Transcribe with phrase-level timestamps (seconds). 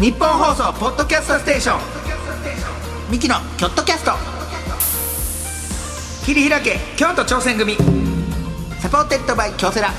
[0.00, 1.80] ニッポン放送ポッドキャストステーション。
[3.10, 4.12] ミキのキョットキャスト。
[6.24, 7.76] 切り開け京都挑戦組。
[8.80, 9.90] Supported by 京セラ。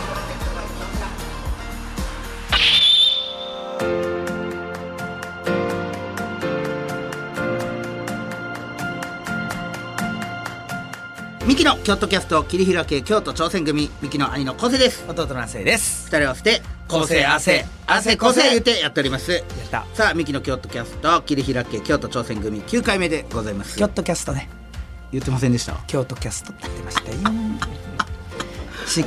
[11.46, 13.92] ミキの京都キャスト切り開け京都挑戦組。
[14.02, 15.06] ミキの兄の昴生です。
[15.08, 16.08] 弟の亜生です。
[16.08, 19.32] 二人合わせて構成汗汗構成言ってやっております。
[19.32, 19.86] やった。
[19.94, 23.78] さあミキの京都キャスト切り開け京都挑戦組9回目でございます。
[23.78, 24.50] 京都キャストね。
[25.12, 25.74] 言ってませんでした？
[25.88, 27.18] 京都キャストって言ってましたよ。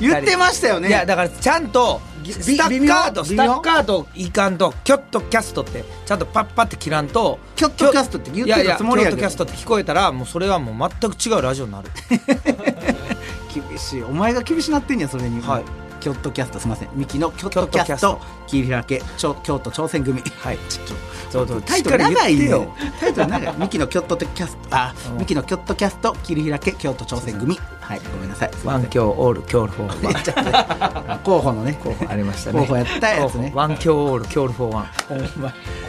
[0.00, 0.88] 言ってましたよね。
[0.88, 9.19] いやだからちゃんとスタッカートスタッカートいかんとキョットキャストってちゃんとパッパって切らんとキョットキャストって言ってたつもりやけど。
[9.19, 11.91] いやいやキョットキャストって聞こえたらもうそれはもう全く違うラジオになる。
[13.69, 14.02] 厳しい。
[14.02, 15.41] お前が厳しなってんやそれに。
[15.42, 16.90] はい京都キャストすみません。
[16.94, 20.20] ミキの京都キャスト切り開けちょ京都挑戦組。
[20.20, 20.58] はい。
[20.68, 22.66] ちょっとタイトル長いよ
[23.00, 23.55] タイトル長い。
[23.56, 25.19] ミキの京都キャストあうん。
[25.19, 28.00] ミキの京都キャスト切り開け京都挑戦組はい。
[28.12, 28.50] ごめんなさい。
[28.64, 31.19] One 京 All 京 for One。
[31.20, 32.60] 候補のね候補ありましたね。
[32.60, 33.52] 候補やったやつね。
[33.55, 34.86] One 京 All 京 for One。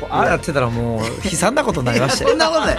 [0.09, 2.31] ああやってたらもう悲惨なことになりましたよ。
[2.31, 2.75] そんなことない。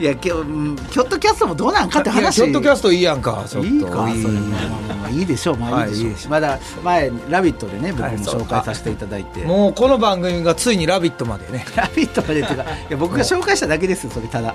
[0.00, 2.42] いやきょうん京都キャストもどうなんかって話。
[2.42, 3.30] キョットキャストいいやんか。
[3.30, 3.48] いいか。
[3.48, 5.56] それいいいいでしょう。
[5.56, 11.64] まあいいでしょまだ前「ラビット!」でね僕も紹介させていただいて「もうこの番組がついに「ラビット!」までね。
[11.76, 14.54] ラビット!」までっていうかいや僕が紹介しただけですよそれただ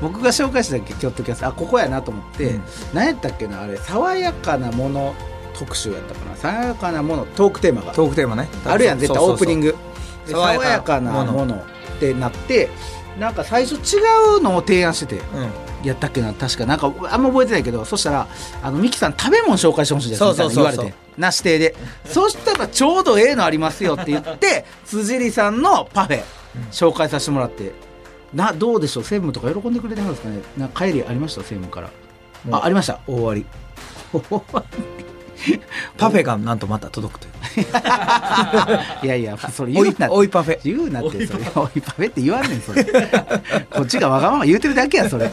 [0.00, 2.62] 僕が紹介しただけ京都キャストあここやなと思って、うん。
[2.92, 5.14] 何やったっけなあれ爽やかなもの
[5.58, 6.36] 特集やったかな。
[6.36, 7.92] 爽やかなものトークテーマが。
[7.92, 8.48] トークテーマね。
[8.64, 9.74] あるやん絶対オープニング。
[10.26, 11.54] 爽やかなもの。
[11.96, 12.68] ってなって
[13.18, 14.00] なんか最初違
[14.36, 15.86] うのを提案しててうん。
[15.86, 16.66] やったっけな確か。
[16.66, 18.28] なんかあんま覚えてないけどそしたら
[18.62, 20.94] あのミキさん食べ物紹介してほしいですみたいな言われて。
[21.16, 21.74] な指定で。
[22.04, 26.22] そしたらちょうどええのありますよって言って辻里さんのパフェ
[26.70, 27.72] 紹介させてもらって
[28.36, 29.02] などうでしょう？
[29.02, 30.40] 専務とか喜んでくれてはるんですかね？
[30.56, 31.40] な帰りありました？
[31.42, 31.90] 専務から。
[32.52, 33.00] あありました？
[33.08, 33.44] 大終わり。
[35.98, 37.34] パフェがなんとまた届くという。
[39.04, 40.08] いやいやそれ言うなって。
[40.08, 40.58] おいパフェ。
[40.64, 41.44] 言うなってそれ。
[41.54, 42.10] おいパフェ。
[42.10, 42.84] って言わんねんそれ。
[43.70, 45.30] こっちがわがまま言うてるだけやそれ。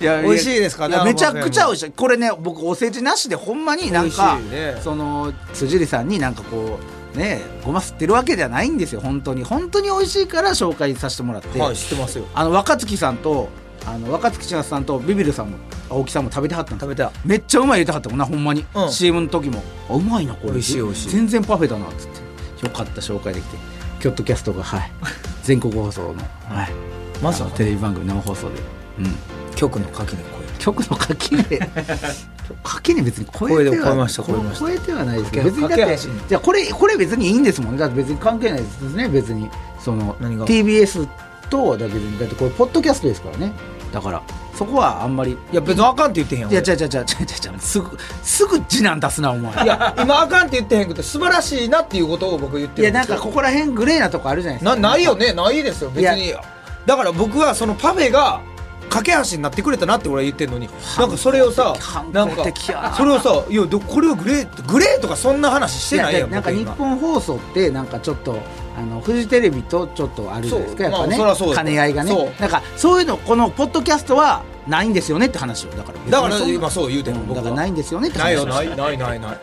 [0.00, 0.88] いや美味しいですか？
[0.88, 1.90] ねめちゃくちゃ美味しい。
[1.92, 4.76] これね僕お世辞なしでほんまになんかね。
[4.82, 9.44] その辻里さんになんかこうねごますってるわけではないんですよ本当に。
[9.44, 12.26] 本当に美味しいから紹介させてもらって、はい知ってますよ。
[12.34, 13.48] あの若月さんと
[13.86, 15.56] あの若月千夏さんとビビるさんも
[15.90, 18.92] 青木さんも食べてはった食べためっちゃうまい言ってはったもんなほんまに、うん。
[18.92, 19.62] CM の時も。
[19.90, 20.52] あうまいなこれ。
[20.52, 21.10] 美味しい美味しい。
[21.10, 22.10] 全然パフェだなっつっ
[22.60, 22.66] て。
[22.66, 23.56] よかった紹介できて。
[24.00, 24.92] キョットキャストがはい。
[25.42, 26.14] 全国放送の、
[26.48, 26.70] はい、
[27.20, 28.54] まずはテレビ番組生放送で、
[29.00, 30.22] うん、局の垣根
[30.58, 31.42] 曲の垣根
[32.62, 34.08] 垣根別に超えては
[34.54, 35.98] 超えてはないですけど架別にだって
[36.28, 37.72] じゃあこれこれ別にいいんですもん。
[37.74, 39.08] ねだって別に関係ないですね。
[39.08, 39.50] 別に。
[39.78, 41.08] その何が？TBS
[41.50, 43.52] とだけでだってこれポッドキャストですからね。
[43.92, 44.22] だから。
[44.54, 45.32] そこはあんまり。
[45.32, 46.74] いや別にあかんって言ってへんやんいや俺。
[46.74, 49.64] 違う違う違う違う違うすぐすぐ次男出すなお前。
[49.64, 54.76] いや今あかんって言ってへんくて素晴らしいなっていうことを僕言っていやなんかここら辺グレーなとこあるじゃないですか。
[54.76, 55.32] なないよね。
[55.32, 55.90] ないですよ。
[55.90, 56.34] 別いに
[56.86, 58.40] だから僕はそのパフェが
[58.92, 60.68] 架け橋になってくれたなって俺は言ってるのに。
[60.98, 62.24] なんかそれをさ反な。
[62.24, 62.44] んか
[62.96, 68.38] それをさいやでこれをグレーグレーとかそんな話してないやんいなんか日本放送ってなんかちょっと
[68.76, 72.34] あのフジテレビとちょっとあるじゃないですかやっぱね、まあ兼ね合いがね。
[72.38, 77.42] なんかそういうのこのポッドキャストはないんですよねって話をだからだから今そう言うてるん僕は。
[77.42, 79.38] だからないんですよねってないよないないないない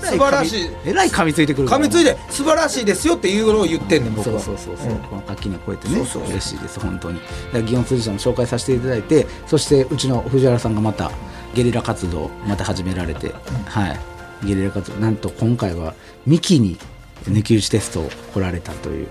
[0.00, 0.70] 素晴らしい。
[0.84, 4.98] えらい噛みついてくる噛みついて素晴らしいですよっていうのを言ってんねん僕そうはそうそうそう、うん。
[4.98, 5.94] この垣根越えてね。
[5.96, 6.30] そうそうそう。
[6.30, 7.20] 嬉しいです本当に。
[7.52, 11.10] 祇園辻さんも紹介させていただいてそしてうちの藤原さんがまた
[11.54, 13.32] ゲリラ活動をまた始められて、
[13.66, 14.00] はい。
[14.46, 15.94] ゲリラ活動なんと今回は
[16.26, 16.78] ミキに
[17.24, 19.08] 抜き打ちテストを来られたという、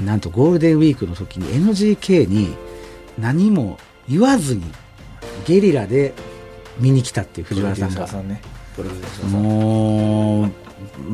[0.00, 2.54] なんとゴールデンウィークの時に NGK に
[3.18, 4.62] 何も言わずに
[5.44, 6.14] ゲリラで
[6.78, 8.40] 見に来たっていう藤原さんがね
[8.76, 9.42] プロデューサーさん。
[9.42, 10.50] も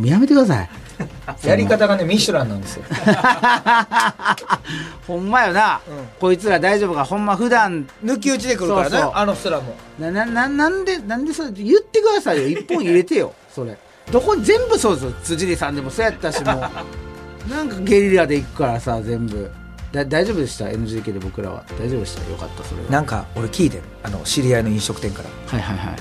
[0.03, 0.69] うやめてください。
[1.47, 2.85] やり方がねミシュランなんですよ。
[5.07, 6.07] ほんまよな、うん。
[6.19, 7.05] こいつら大丈夫か？
[7.05, 7.87] ほんま普段。
[8.05, 9.75] 抜き打ちで来るからねあの人らも。
[9.99, 12.59] ななななんでなんでそれ言ってくださいよ。
[12.59, 13.77] 一本入れてよそれ。
[14.11, 16.61] どこ全部そうですよ辻里さんでもそうやったしもう。
[17.55, 19.51] なんかゲリラで行くからさ全部。
[19.93, 21.63] だ大丈夫でした？NGK で僕らは。
[21.79, 22.31] 大丈夫でした？
[22.31, 22.91] よかったそれは。
[22.91, 25.29] なんか俺聞いてるあの知り合いの飲食店から。
[25.47, 25.95] はいはいはい。
[25.95, 25.97] ん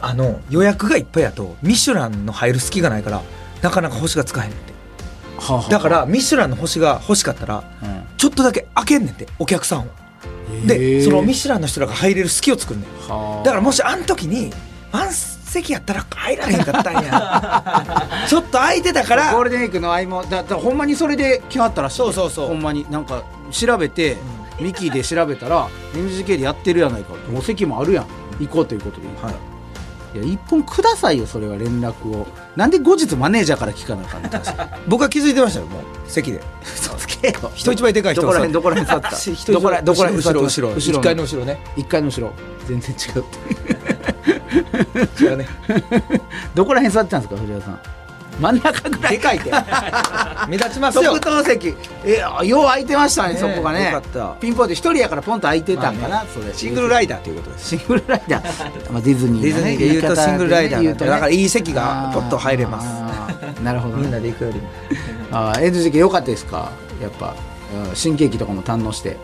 [0.00, 3.22] あの予約がいっぱいやとミシュランの入る隙がないから
[3.62, 4.72] なかなか星がつかへんねんて。
[5.38, 5.70] はあはあ。
[5.70, 8.04] だからミシュランの星が欲しかったらうん。
[8.16, 9.84] ちょっとだけ開けんねんてお客さんを。
[10.64, 12.88] へでーそのミシュランの人らが入れる隙を作るねん。
[13.10, 13.44] はあ。
[13.44, 14.52] だからもしあの時に
[14.92, 18.24] ワン席やったら入らへんかったんや。
[18.28, 22.48] ちょっと空いてたからゴールデンウィークの合間だだほんまにそれで来はったらしいそうそうそう。
[22.48, 24.16] ほんまになんか調べて、
[24.60, 27.14] ミキで調べたら NGK でやってるやないか。
[27.36, 28.06] お席もあるやん。
[28.40, 29.34] 行こうということで、はい
[30.14, 32.26] い、や一本くださいよそれは連絡を。
[32.56, 35.82] なんで後日マネージャーから聞かなあかんの確か 僕は気づいてましたよもう。
[36.06, 36.40] 席で。
[36.64, 37.34] 嘘つけよ。
[37.54, 39.16] 人一倍でかい人どこら辺どこら辺座った？
[39.52, 41.60] どこらどこら辺後ろ後ろ後ろ1階の後ろね。
[41.76, 42.32] 1階の後ろ。
[42.66, 43.24] 全然違う。
[45.24, 45.46] 違うね。
[46.54, 47.80] どこら辺座ってたんですか藤原さん？
[48.40, 49.12] 真ん中ぐらい。
[49.16, 49.50] でかいって。
[50.48, 51.12] 目立ちますよ。
[51.14, 51.74] 特等席。
[52.04, 53.94] えよう空いてましたねねそこがね。
[54.40, 54.74] ピンポイント。
[54.74, 57.68] 一人やからポンと空いてたんかな、それシングルライダーということです。
[57.70, 60.94] シングルライダー、まあ、ディズニーのねディズニーで言うとシングルライダーね。
[60.94, 63.62] だからいい席がポッと入れます。
[63.62, 64.68] なるほど、ね、みんなで行くよりも。
[65.32, 66.70] あー NGK 良かったですか？
[67.02, 67.34] やっぱ
[67.88, 69.16] うん新喜劇とかも堪能して、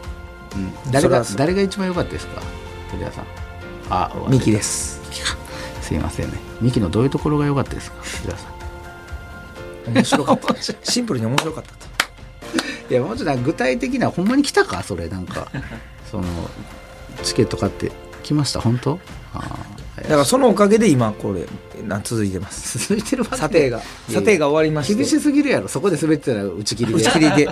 [0.55, 2.43] うん、誰が誰が一番良かったですか？
[2.91, 3.25] 藤原さん。
[3.91, 5.01] あミキです。
[5.83, 6.33] すいませんね。
[6.61, 7.97] ミキのどういうところが良かったですか？
[8.03, 8.54] 藤原さん
[9.87, 10.55] 面白かった。
[10.83, 11.95] シンプルに面白かったと。
[12.91, 14.83] いやもうちょっと具体的なほんまに来たか？
[14.83, 15.49] それなんか。
[16.11, 16.25] その
[17.23, 17.91] チケット買って
[18.23, 18.61] 来ました？
[18.61, 18.99] 本当？
[19.97, 21.47] だからそのおかげで今これ
[21.87, 22.79] な続いてます。
[22.89, 23.81] 続いてるわけ査定が。
[24.11, 24.95] 査定が終わりまして。
[24.95, 25.69] 厳しすぎるやろ。
[25.69, 26.99] そこで滑ってたら打ち切りで。
[26.99, 27.43] 打ち切りで。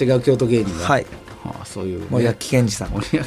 [0.00, 0.86] 違う京都芸人が。
[0.86, 1.06] はい。
[1.44, 2.90] はあ、そういう、ね、森脇健児さん。
[2.90, 3.26] 森脇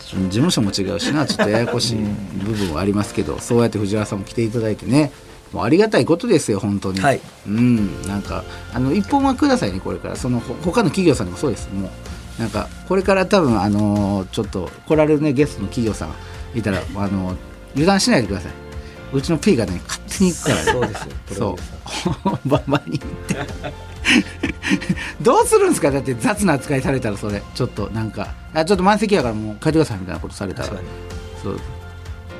[0.00, 1.26] 事務所も違うしな。
[1.26, 1.98] ちょっとややこしい
[2.42, 5.12] 部分はありますけど、そうやって藤原さんも来ていただいてね
[5.52, 7.20] もうありがたいことですよ本当に、はい。
[7.46, 8.02] うん。
[8.06, 10.16] なんかあの一本はくださいねこれから。
[10.16, 11.68] そのほ他の企業さんでもそうです。
[11.72, 16.14] もうなんかこれから多分あのーちょっと来られるねゲストの企業さん
[16.58, 17.36] いたらあのー
[17.72, 18.52] 油断しないでください。
[19.12, 20.72] うちの P がね勝手に行くからね。
[20.72, 21.56] そうですよ。
[21.56, 21.56] そ
[22.44, 22.48] う。
[22.48, 23.72] バンバンに言って。
[25.22, 25.90] どうするんですか？
[25.90, 27.42] だって雑な扱いされたらそれ。
[27.54, 30.68] ちょっとなんかあちょっと満席やからもう帰ってくださいみたいなことされたら。
[31.42, 31.60] そう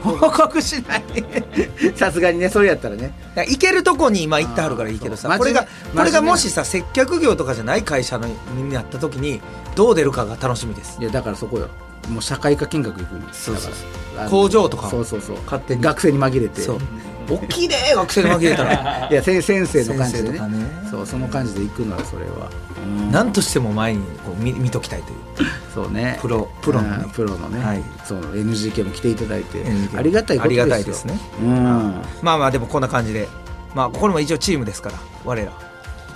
[0.03, 1.05] 報告しない。
[1.97, 3.03] さすがにねそれやったらね。
[3.03, 5.29] だから行けるとこに今行ってはるからいいけどさ。
[5.37, 9.41] これがそうこれがもしさ接客業とかじゃない会社のになった時に
[9.75, 10.99] どう出るかが楽しみです。
[11.00, 11.69] いやだからそこよ。
[12.09, 13.45] もう社会科見学行くんです。
[13.45, 13.77] そうそうだか
[14.17, 15.37] らあの工場とかそうそうそう。
[15.45, 15.83] 勝手に。
[15.83, 16.61] 学生に紛れて。
[16.61, 16.79] そう
[17.28, 19.08] 大きいね学生に紛れたら。
[19.10, 20.88] いや先先生の感じでねね。
[20.90, 22.50] そうその感じで行くのはそれは、
[22.82, 23.12] うん。
[23.12, 25.48] 何としても前にこう見見ときたいという。
[25.75, 26.19] そうね。
[26.22, 26.96] プロプロのね。
[27.04, 27.82] うんプロのね、はい。
[28.04, 29.64] そう NGK も来ていただいて。
[29.96, 30.62] ありがたいことですよ。
[30.62, 31.19] ありがたいですね。
[31.42, 32.02] うん。
[32.22, 33.28] まあまあでもこんな感じで。
[33.75, 35.68] まあここにも一応チームですから我ら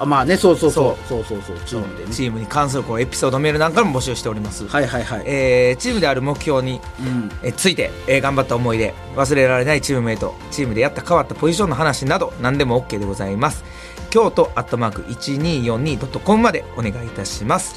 [0.02, 1.08] あまあねそうそうそう。
[1.08, 2.12] そうそうそうチームでね。
[2.12, 7.30] チームに関するこうエピソードメールなんかも募集しております、はいはいはい、えーチームである目標にうん。
[7.42, 13.64] えーついて、えー頑張った思い出忘れられないチームメイトチームでやった変わったポジションの話など何でも OK でございます。
[14.10, 17.74] 京都アットマーク 1242.com までお願いいたします。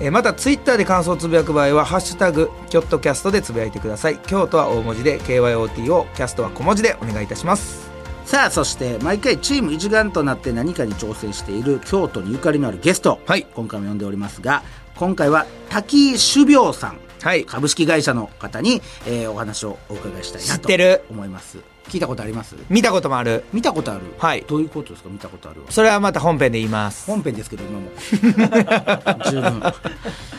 [0.00, 4.18] えーまたツイッターで感想をつぶやく場合は「ハッシュタグキョットキャスト」でつぶやいてください。
[4.26, 7.91] 京都は大文字で KYOT をキャストは小文字でお願いいたします
[8.32, 13.46] さあそして毎回チーム一丸となって何かに挑戦している京都にゆかりのあるゲスト、はい。
[13.54, 14.62] 今回も呼んでおりますが
[14.96, 16.98] 今回は滝種苗さん。
[17.20, 17.44] はい。
[17.44, 21.02] 株式会社の方に、えーお話をお伺いしたいなと知ってる。
[21.10, 21.58] 思います。
[21.88, 22.56] 聞いたことあります？
[22.70, 23.44] 見たこともある。
[23.52, 24.00] 見たことある？
[24.16, 24.42] はい。
[24.48, 25.10] どういうことですか？
[25.10, 25.70] 見たことあるは。
[25.70, 27.04] それはまた本編で言います。
[27.06, 27.90] 本編ですけど今も。
[29.30, 29.62] 十分、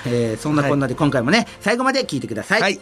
[0.08, 2.80] えーそんなこんなで今回もね最後まで聞いてください、はい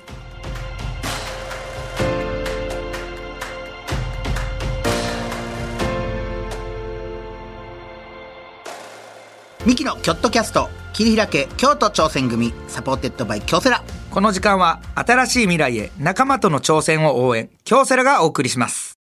[9.66, 19.02] ミキのキョットキャスト切り開け京都挑戦組 Supported by 京セラこの時間は新しい未来へ仲間との挑戦を応援京セラがお送りします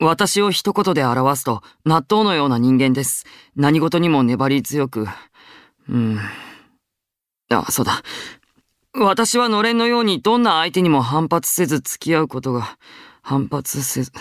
[0.00, 3.26] 私を一言で表すと、納豆のような人間です。
[3.54, 5.06] 何事にも粘り強く。
[5.90, 6.18] うん。
[7.50, 8.02] あ、そうだ。
[8.94, 12.78] 私はのれんのようにどんな相手にも反発せず付き合うことが、
[13.20, 14.12] 反発せず。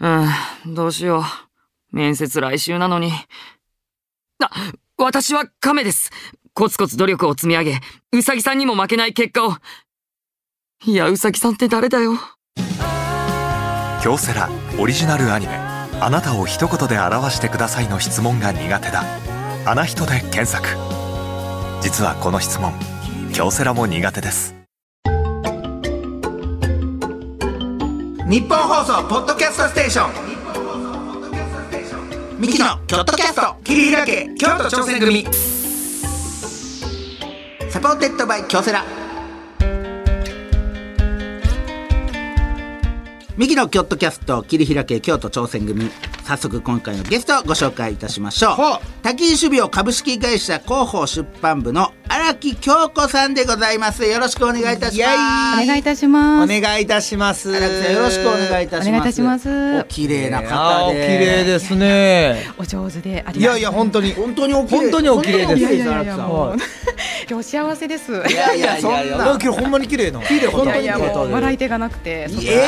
[0.00, 1.96] うん、どうしよう。
[1.96, 3.10] 面接来週なのに。
[4.40, 4.50] あ、
[4.98, 6.10] 私は亀です。
[6.54, 7.80] コツコツ努力を積み上げ、
[8.12, 9.56] うさぎさんにも負けない結果を。
[10.84, 12.18] いや、うさぎさんって誰だよ。
[14.04, 15.54] 京セラオリジナルアニメ
[15.98, 19.02] 「あなたを一言で表してください」の質問が苦手だ
[19.64, 20.68] 「あな人」で検索
[21.80, 22.74] 実はこの質問
[23.32, 24.54] 京セラも苦手です
[28.28, 30.53] 日本放送ポッドキャストステーション
[32.38, 33.56] ミキのキョットキャスト。
[33.62, 35.24] 切り開け京都挑戦組。
[37.70, 39.03] Supported by 京セラ。
[43.36, 45.90] ミキの京都キャスト切り開け京都挑戦組。
[46.22, 48.50] 早速今回のゲストをご紹介いたしましょう。
[48.52, 54.02] はあタキイ種苗株式会社広報出版部の荒荒木匡子さんでございます。
[54.04, 55.04] よろしくお願いいたしま
[55.56, 55.62] す。
[55.62, 56.58] お願いいたします。
[56.58, 57.54] お願いいたします。
[57.54, 58.88] 荒木さんよろしくお願いいたします。
[58.88, 59.80] お願いいたします。
[59.80, 61.18] お綺麗なあ方で。
[61.18, 62.46] 綺麗ですね。
[62.56, 64.12] お上手でありいやいや本当に。
[64.12, 65.58] 本当にお本当にお綺麗です。
[65.58, 66.56] いやいやいや荒木さんもう。
[67.28, 68.12] 今日幸せです。
[68.12, 69.02] いやいやいそんや。
[69.02, 70.20] いやな今日ほんまに綺麗な。
[70.20, 72.28] 綺麗本当に笑い手がなくて。
[72.30, 72.66] そえ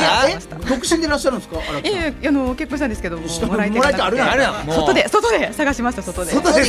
[0.59, 1.99] 独身でいらっしゃるんですか荒木さん？
[1.99, 3.27] いやいやあの結婚したんですけども。
[3.47, 6.31] もらい手あるやんあれ外で外で探しました外で。
[6.31, 6.63] 外で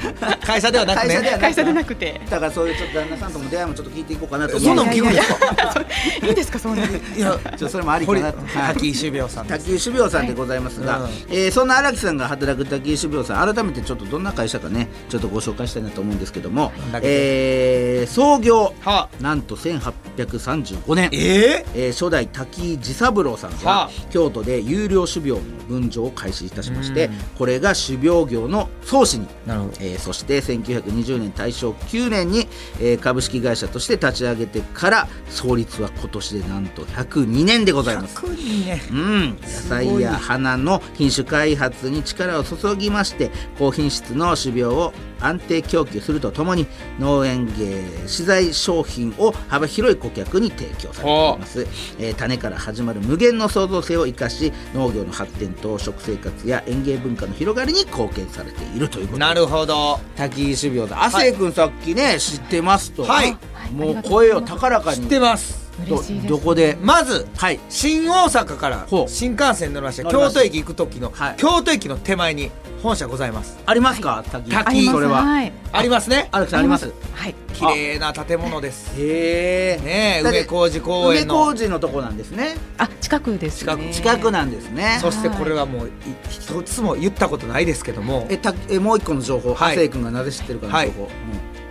[0.44, 1.36] 会社ではなくね。
[1.40, 2.20] 会社ではなくて。
[2.30, 5.84] だからそういうちょっと旦那さんとも出会いもちょっと聞いていこうかなとそんなん思う聞くんですか。
[6.26, 6.96] いいですかそんなに。
[7.16, 11.12] いやちょっとそれもありか堀な滝井種苗さん滝井種苗さんでございますが、はい。
[11.30, 21.08] えーそんな荒木さんが働く滝井種苗さん改めてちょっとどんな会社かねちょっとご紹介したいなと思うんですけどもえー創業はなんと1835年。
[21.12, 23.90] ええー初代滝井治三郎さんがはあ。
[24.10, 27.14] 京都で有料種苗の分譲を開始いたしましてうん。
[27.38, 29.72] これが種苗業の創始になるほど。
[29.80, 32.48] えーそして1920年大正9年に、
[32.80, 38.16] えー株式会社として立ち上げてから創立は今年でなんと102年でございます。
[38.18, 46.66] 100人ねうん、野菜や花の品種開発に力を注ぎまして高品質の種苗を安定供給するとともに
[46.98, 51.66] 農園芸資材商品を幅広い顧客に提供されています、
[51.98, 59.18] えー種から始まる無限の創造性を生かし農業の発展と食生活や園芸文化の広がりに貢献されているということ。
[59.18, 59.98] でなるほど。
[60.16, 63.04] 滝井種苗だ亜生君さっきね、知ってますと。
[63.04, 63.36] はい。
[63.72, 65.02] もう声を高らかに。
[65.02, 65.70] 知ってます。
[65.88, 66.28] ど嬉しいです。
[66.28, 66.76] どこで？
[66.80, 67.60] まずはい。
[67.70, 70.40] 新大阪から新幹線乗りまして乗りました。
[70.40, 71.36] 京都駅行く時の、はい。
[71.36, 72.50] 京都駅の手前に
[72.82, 73.58] 本社ございます。
[73.66, 74.24] ありますか？
[74.30, 74.50] 滝。
[74.50, 75.22] 井滝それは。
[75.22, 75.52] はい。
[75.72, 76.28] ありますね？
[76.32, 76.92] 荒木さんあります？
[77.14, 77.34] はい。
[77.52, 78.94] 綺麗な建物です。
[78.98, 82.56] へえね梅小路公園梅の小路のとこなんですね。
[82.78, 83.72] あ近くですね。
[83.72, 84.98] 近く近くなんですね。
[85.00, 85.90] そしてこれはもうい
[86.30, 88.26] 一つも言ったことないですけども。
[88.30, 89.54] えたえもう一個の情報。
[89.54, 89.74] はい。
[89.74, 91.08] 亜生君がなぜ知ってるかの情報、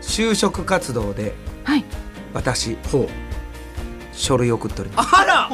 [0.01, 1.83] 就職活動ではい。
[2.33, 3.07] 私うんほう
[4.13, 5.15] 書類送っております。
[5.15, 5.49] あら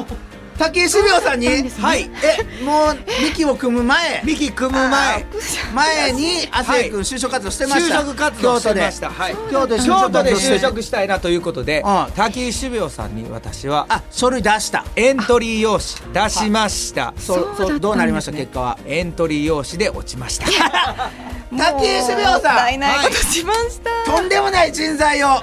[0.58, 1.70] 竹井種苗さんにね。
[1.80, 2.10] はい。
[2.22, 4.22] えもう幹を組む前。
[4.24, 5.26] ミキ組む前。
[5.74, 9.10] 前に亜生君就職活動してました、就職活動してました。
[9.10, 9.34] はい。
[9.50, 12.12] 京都で京都で就職したいなということでうん。
[12.12, 14.84] 滝井種苗さんに私はあ書類出した。
[14.96, 17.12] エントリー用紙出しました。
[17.18, 18.32] そそうそうどうなりました？
[18.32, 18.78] 結果は。
[18.86, 20.46] エントリー用紙で落ちました
[21.50, 24.10] 竹井種苗もったさんいないことしました。
[24.10, 25.42] とんでもない人材を。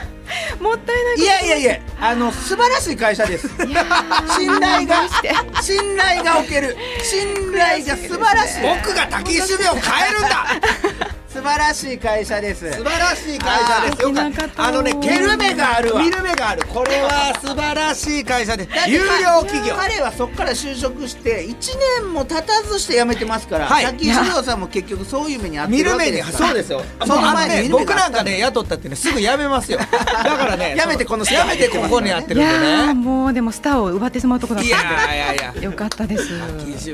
[0.60, 3.48] もったいないいやいやいやあの素晴らしい会社です。
[3.48, 5.08] 信頼が
[5.62, 6.76] 信頼がおける。
[7.04, 8.62] 信頼が素晴らしい。
[8.62, 10.46] 僕が滝井種苗を変えるんだ
[11.34, 12.72] 素晴らしい会社です。
[12.72, 14.04] 素晴らしい会社です。
[14.04, 14.66] よかった。
[14.68, 16.04] あのね見る目があるわ。
[16.04, 16.62] 見る目がある。
[16.68, 19.74] これは素晴らしい会社で有料企業。
[19.76, 21.56] 彼はそこから就職して1
[22.02, 23.86] 年も経たずして辞めてますから、はい。
[23.86, 26.48] 滝井史郎さんも結局そういう目に遭ってるわ見る目にけですから。
[26.50, 26.84] そうですよ。
[27.02, 29.80] その前に僕なんかね雇ったってねすぐ辞めますよ。
[29.80, 34.78] だからねやめてこの人やめてここにやっていやるんでーねもうでもスターを奪ってしまうところだっいや
[35.16, 35.52] いやいや。
[35.54, 36.26] で よかったです。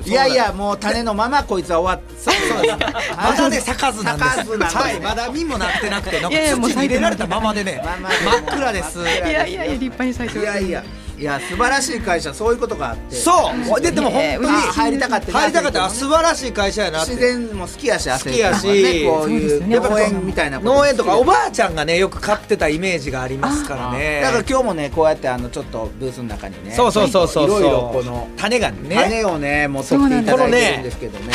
[0.05, 2.77] いやいやもう種のままこいつは終わっそうそうです
[3.17, 9.00] まだね咲かずなんではいまだ実もなってなくてなんか土に入れられたままでね真っ暗です。
[9.00, 10.41] いやいやいや立派に咲いてる。
[10.41, 10.83] いやいや
[11.17, 13.15] いや素晴らしい会社そういうことがあって。
[13.15, 13.81] そう。
[13.81, 15.86] ででも本当に入りたかった入りたかった。
[15.86, 17.12] あ素晴らしい会社やなって。
[17.12, 19.05] 自然も好きやし好きやし。
[19.05, 24.21] こういう農園みたいな農園とかおばあちゃんがねよく買ってたイメージがありますからね。
[24.24, 27.59] だから今日もねこうやってあのちょっとブースの中にねそうそうそうそうそう。
[27.59, 28.95] いろいろこの種がね。
[28.95, 31.33] 種をね持ってきていただいてるんですけどね。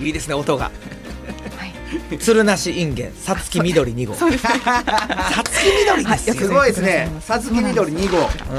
[0.00, 0.70] いいですね音が
[1.90, 4.14] はい鶴梨インゲンさつき緑2号。
[4.14, 4.44] そうです。
[4.46, 4.50] ね。
[4.52, 6.34] さつき緑ですよ。
[6.34, 7.10] はいすごいですね。
[7.20, 8.30] さつき緑2号。
[8.52, 8.58] う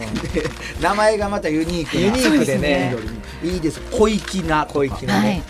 [0.00, 2.02] んで名前がまたユニークな。
[2.02, 2.96] ユニークでね。
[3.44, 3.80] いいです。
[3.90, 5.24] 小粋な小粋なはい。
[5.24, 5.42] ね。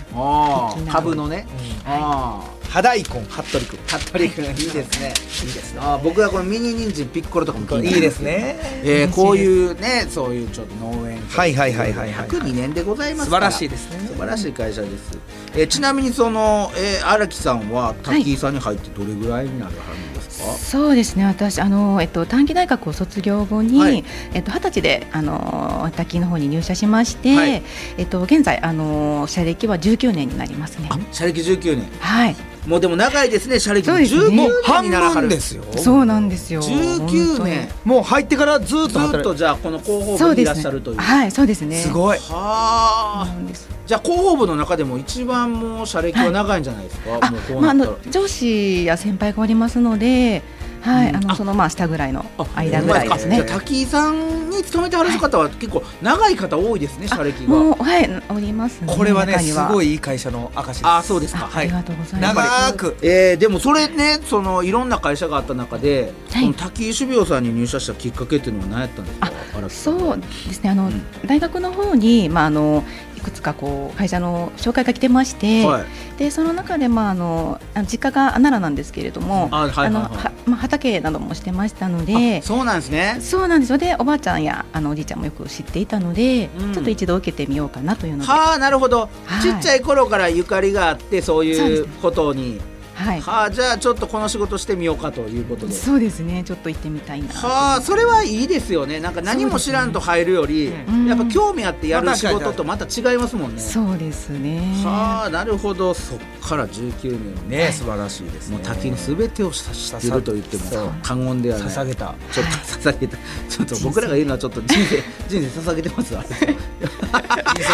[0.91, 1.47] 株のね。
[1.87, 3.79] あ葉大根服部君。
[3.93, 4.45] あ服部君。
[4.47, 4.51] い。
[4.51, 5.09] いですね。
[5.09, 5.81] いいですね。
[5.83, 8.57] ああ僕はこのミニ人参ピッコロとかもいいですね。
[8.83, 12.29] えーこういうねそういうちょっと農園はいはいはいはいはい。
[12.29, 14.09] 102年でございます素晴らしいですね。
[14.09, 15.19] 素晴らしい会社です、
[15.55, 19.83] えーちなみにその、えー荒木さんは滝井さんに入ってどれぐらいになるは
[20.15, 21.27] ずですか、そうですね。
[21.27, 24.03] 私あのえっと短期大学を卒業後に、はい。
[24.33, 27.63] えっと二十歳であの滝の方に入社しまして、はい。
[27.99, 30.89] えっと現在あの社歴は19年になりますね。
[30.91, 31.87] あ社歴19年。
[32.01, 32.37] はい。
[32.67, 34.21] もうでも長いですね社歴そうですね。
[34.21, 35.15] 19もう年にならはる。
[35.15, 35.65] 半分ですよ。
[35.77, 36.63] そうなんですよ。
[36.63, 37.69] 19年。
[37.85, 40.97] もう入ってからずっとずっとじゃあこの広報部にいらっしゃるという。
[40.99, 41.77] はい、そうですね。
[41.77, 42.19] すごい。
[42.19, 43.37] はあ。
[43.85, 50.43] じゃあ広報部の中でも一番もう社歴は長いんじゃないですか、あもうこ、うまああなったら、の上司や先輩がおりますので、
[50.83, 51.17] はい、うん。
[51.17, 53.19] あのそのまあ下ぐらいの間ぐらいで。
[53.19, 53.59] すねじゃあ。
[53.61, 57.55] 滝井さんに勤めてはる方は結構長い方多いですね、社歴が。
[57.55, 58.01] は。
[58.01, 58.95] いおりますね。
[58.95, 60.87] これはねすごいいい会社の証です。
[60.87, 61.51] あそうですか。
[61.53, 62.35] あありがとうございます。
[62.35, 62.97] 長く。
[63.03, 66.43] えー、でもそれねそのいろんな会社があった中で、はい。
[66.43, 69.33] この滝井種苗さんに入社したきっかけっていうのは何やったんですか？
[69.69, 70.71] そうですね。
[70.71, 71.03] あの、うん。
[71.27, 75.85] 大学の方に、まあ、あのいくつかこう会社の紹介が来てまして、はい。
[76.19, 82.43] でその中で、まあ、あの実家が奈良なんですけれども、畑などもしてましたのであ。
[82.43, 83.19] そうなんですね。
[83.21, 83.79] そうなんですよ。
[83.79, 86.73] でおばあちゃんやあのおじいちゃんもよく知っていたので、うん。
[86.73, 89.43] ちょっと一度受けてみようかなというので、はあなるほど、はい。
[89.43, 92.61] ちっちゃい頃からゆかりがあってそういうことに
[92.95, 95.73] はい、はあじゃあちょっとこの仕事してみようかということで。
[95.73, 96.43] そうですね。
[96.45, 97.29] ちょっと行ってみたいな。
[97.29, 99.01] はあそれはいいですよね。
[99.01, 101.07] なんか何も知らんと入るより、うん。
[101.07, 104.61] やっぱ興味あってやる仕事とまた違いますもんね、そうですね。
[104.85, 105.95] はあなるほど。
[105.95, 107.19] そっから19
[107.49, 107.49] 年。
[107.49, 108.57] ね素晴らしいですね。
[108.57, 111.69] もう滝のすべてを知ってると言っても過言ではない。
[111.69, 112.15] 捧げた。
[112.33, 113.17] ちょっと捧げた。
[113.49, 116.23] ちょっと僕らが言うのはちょっと人生人生捧げてますわ。
[116.23, 116.37] 人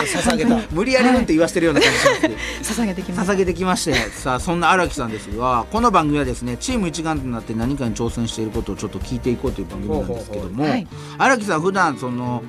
[0.07, 0.59] 生捧げた。
[0.73, 2.35] 無理やりうんって言わせてるような感じしますけど。
[2.63, 10.65] 捧げてきます捧げてきましてさあそんな荒木さんですがこの番組はですねチーム一丸となって何かに挑戦していることをちょっと聞いていこうという番組なんですけども
[11.19, 12.43] 荒木さん普段その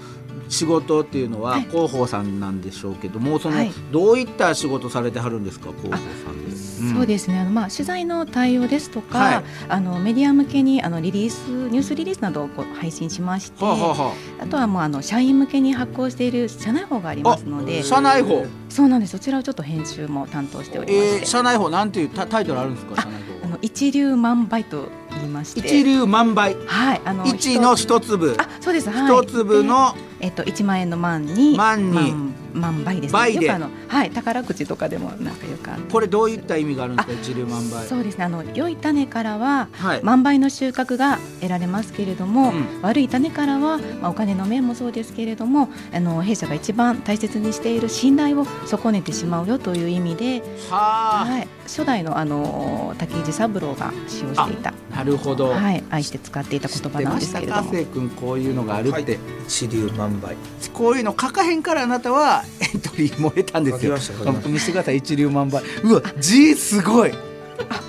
[0.50, 1.62] 仕事っていうのははい。
[1.64, 6.50] 広報さんなんでしょうけどもそのはいどういった仕事されてはるんですか広報さんで。
[6.94, 7.40] そうですね。
[7.40, 9.44] あの、まあ、取材の対応ですとか、はい。
[9.68, 19.12] あのメディア向けにあのリリースニュースリリースなどをこう配信しまして、はあ、はあはあとはもうあの社員向けに発行している社内報がありますのであ、社内報、そうなんです。
[19.12, 23.02] そちらをちょっと編集も担当しておりまして、えー、社内報なんていうタタイトルあるんですか？
[23.02, 23.46] 社内報。
[23.46, 25.62] あの一粒万倍と言いまして。
[25.62, 26.56] 一粒万倍。
[26.68, 28.36] はいあの一の一粒。
[28.40, 28.90] あそうです。
[28.90, 29.24] はい。
[29.24, 32.14] 一粒のでえっと一万円の万に万に
[32.54, 33.32] 万万倍ですね。
[33.34, 35.84] よくあのはい宝くじとかでもなんかよくある。
[35.92, 37.14] これどういった意味があるんですか？
[37.14, 37.86] 一粒万倍。
[37.86, 38.26] そうですね。
[38.26, 42.82] あの良い種からははい、万倍の収穫が得られますけれども、うん。
[42.82, 57.62] 悪い種からは、まあ、お金の面もそうですけれどもあの弊社が一番大切にしている信頼を損ねてしまうよという意味で、はあ、はい、初代のあの滝地三郎が使用していた、なるほど、はい、愛して使っていた言葉なんですけれども。
[57.62, 60.36] 知ってましたか君こういうのがあるって、一流万倍
[60.74, 63.98] こういうの書かへんからあなたは エントリーも得たんですよ。
[63.98, 64.50] 書きました書きました。
[64.50, 65.64] 見せてください一流万倍。
[65.84, 67.14] うわ字すごい。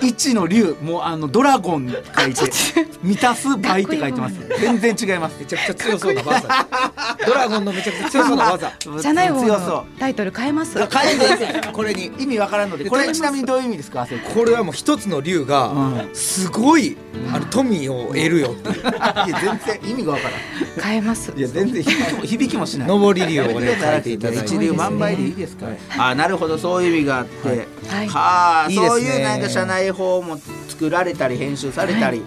[0.01, 0.75] 一の竜。
[0.81, 2.51] もうあのドラゴン書いて
[3.03, 4.35] 満たす倍って書いてます。
[4.59, 5.35] 全然違います。
[5.39, 6.67] めちゃくちゃ強そうな技。
[7.25, 8.71] ドラゴンのめちゃくちゃ強そうな技。
[9.01, 10.77] 社内報強そのタイトル変えます？
[10.77, 12.11] う書いてください これに。
[12.19, 14.07] 意味わからんのでこれちなみにどういう意味ですか？
[14.35, 16.09] これはもう一つの竜がうん。
[16.13, 16.95] すごい
[17.33, 18.85] あの富を得るよっていう。
[18.85, 19.25] いや
[19.65, 20.83] 全然意味がわからん。
[20.83, 21.33] 変えます。
[21.35, 22.89] いや全然響響きもしない。
[22.89, 24.45] 上り竜をね書いていただいて。
[24.45, 25.65] 一流万倍でいいですか。
[25.97, 27.67] あなるほどそういう意味があって、
[28.07, 28.73] はい。
[28.75, 32.23] そういうなんか社内法も作られたり編集されたり、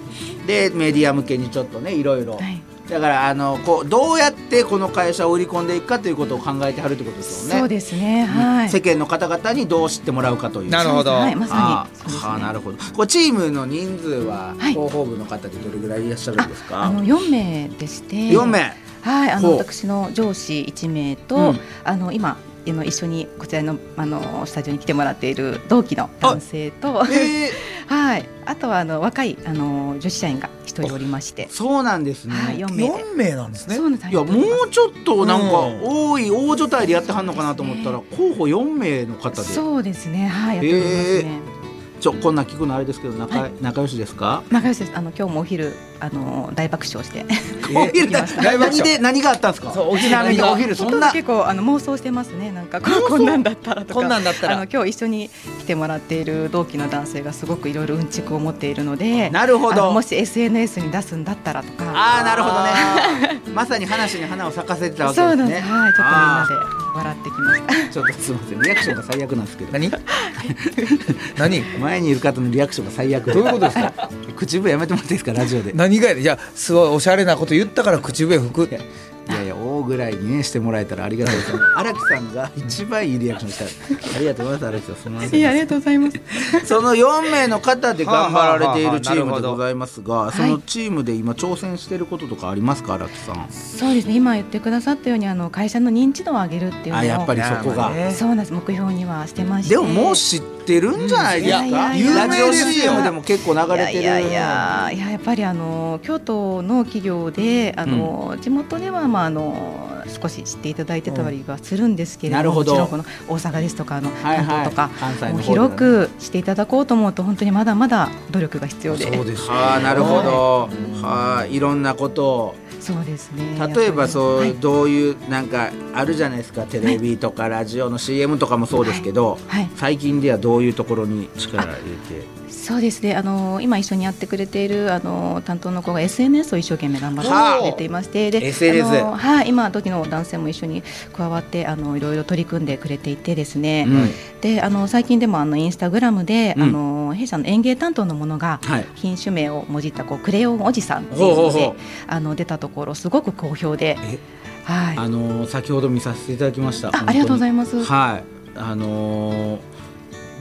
[0.47, 2.35] でメディア向けにちょっとねいろいろ。
[2.35, 7.61] はいだからあのこうどうやってこの会社を売り込んでいくかということを考えてはるってことですよね。
[7.61, 10.71] そうですねはい世間の方々にどう知ってもらうかという。
[10.71, 12.77] なるほどはいまさあにねはあなるほど。
[12.95, 16.83] こうチームの人数ははい広報部の方でどれぐらいいらっしゃるんですか？
[16.83, 18.77] あの4名でして四名。
[19.01, 27.51] はい、あの私の上司1名と、うんあの今あの一緒にこちらのあのスタジオに来てもらっている同期の男性と、えー、
[27.87, 32.35] はい、あとはあの若いあの女子社員が一人おりまして、そうなんですね。
[32.35, 32.93] はい、4名で。
[32.93, 33.81] 4名なんですねす。
[33.81, 40.27] いやもうちょっとなんかうん多い大所帯でやってはんのかなと思ったら候補4名の方でそうですね。
[40.27, 41.55] はい、やっておりますね。
[42.01, 44.43] ちょこんなん聞くのあれですけど仲,、はい仲良しですか？
[44.51, 44.93] 仲良しです。
[44.95, 47.25] あの今日もお昼あの大爆笑して、
[47.75, 48.43] お昼行きました。
[48.43, 49.73] 何何で何があったんですか？
[49.73, 51.11] そうお昼お昼そんな。
[51.13, 52.51] 結構あの妄想してますね。
[52.53, 53.95] なんかこんなんだったらとか。
[53.95, 54.55] こんなんだったら。
[54.57, 59.91] あの今日一緒に来てもらっている同期の男性がすごくいろいろうんちくを持っているので、なるほど。
[59.93, 61.85] もし SNS に出すんだったらとか。
[61.95, 63.41] ああなるほどね。
[63.55, 65.49] まさに話に花を咲かせてたわけそうです。
[65.49, 65.55] ね。
[65.61, 66.55] はい、ちょっとみんなで
[66.95, 67.93] 笑ってきました。
[67.93, 69.73] ちょっとすみませんリアクションが最悪なんですけど。
[69.73, 69.91] 何？
[71.39, 71.61] 何？
[71.81, 73.33] 前にいる方のリアクションが最悪。
[73.33, 73.93] どういうことですか？
[74.37, 75.33] 口笛やめてもらっていいですか？
[75.33, 75.73] ラジオで。
[75.75, 75.94] 何？
[76.01, 78.81] がやいやすごいおしゃれなこと言ったから口笛吹くって
[79.27, 86.21] いやいや大ぐらいにねしてもらえたらありがたいです 荒木さんが一番いいリアクションしたありがとうございます荒木さんすみませんいや、ありがとうございます。
[86.67, 93.47] その4名の方で頑張られているチームはあはあはあでございますが、そのチームで今挑戦していることとかありますか、荒木さん。
[93.51, 94.15] そうですね。
[94.15, 97.01] 今言ってくださったように、あの会社の認知度を上げるっていうのを。
[97.01, 97.91] あ、やっぱりそこが。
[97.91, 98.53] ねそうなんです。
[98.53, 99.75] 目標にはしてまして。
[99.75, 101.65] でももう知ってるんじゃないですか？
[101.65, 104.01] いやいやいやラジオ CM でも結構流れてる。
[104.01, 112.73] いやいやいやいややっぱりあの京都の企業であの、地元ではまああの少し知っていただいてたりはするんですけれども、なるほど。
[112.73, 114.47] もちろんこの大阪ですとかあのはいはい。
[114.47, 119.05] 関東とか、関西のもう方ではね広くしていただこうと思うと本当にまだまだ努力が必要で。
[119.15, 120.69] そうですよはあなるほど。
[121.03, 123.57] はあいろんなことをそうですね。
[123.75, 124.55] 例えばそう、はい。
[124.55, 126.63] どういうなんかあるじゃないですか。
[126.65, 129.71] テレビとかラジオの CM とかもそうですけど、はい。
[129.77, 132.44] 最近ではどういうところに力を入れて？
[132.55, 133.15] そうですね。
[133.15, 144.41] あの今一緒にやってくれているあの担当の子が SNS を一生懸命頑張ってくれていましてで SNS はい今時の男性も一緒に加わってあのいろいろ取り組んでくれていてですね、うん。
[144.41, 146.63] であの最近でもあのインスタグラムで、うん。
[146.63, 148.87] あの弊社の園芸担当のものが、はい。
[148.95, 151.73] 品種名をもじったこうクレヨンおじさんっていうので
[152.07, 153.97] あの出たところすごく好評で。
[154.01, 154.19] え、
[154.65, 156.89] はい、あのー先ほど見させていただきました。
[156.89, 157.85] あありがとうございまます。
[157.85, 158.25] はい。
[158.57, 159.74] あのー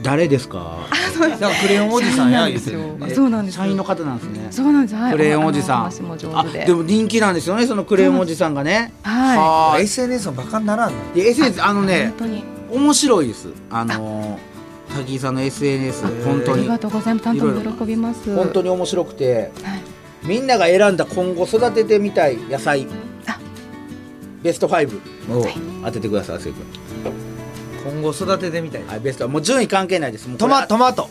[0.04, 0.86] 誰ですか？
[1.18, 2.80] だからクレヨンおじさんやそうなんですよ。
[2.80, 3.14] るね。
[3.14, 3.64] そうなんですよ。
[3.64, 4.46] 社員の方なんですね。
[4.50, 4.94] そうなんです。
[4.94, 6.52] はい、クレヨンおじさん。
[6.52, 6.64] で。
[6.66, 8.92] でも人気なんですよねそのクレヨンおじさんがね。
[9.02, 9.38] はい。
[9.38, 12.44] は SNS のバカにならんの？SNS あのね本当に。
[12.70, 13.48] 面白いです。
[13.70, 14.54] あのー
[14.94, 16.60] 滝井さんの SNS 本当に。
[16.60, 17.24] ありがとうございます。
[17.24, 18.34] 担当も喜びます。
[18.34, 19.82] 本当に面白くてはい。
[20.26, 22.86] みんなが選んだ今後育ててみたい野菜。
[23.26, 23.38] あ。
[24.42, 25.00] ベスト5
[25.32, 25.54] をはい。
[25.84, 27.33] 当ててください、せい君
[27.84, 29.28] 今後育ててみたいはいベスト。
[29.28, 30.26] もう順位関係ないです。
[30.28, 31.08] もうこトれマトマト。